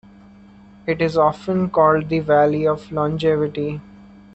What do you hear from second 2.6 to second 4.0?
of Longevity".